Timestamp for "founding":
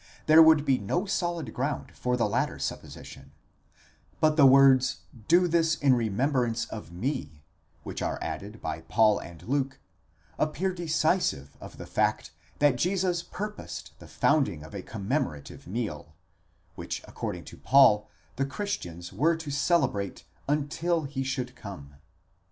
14.07-14.63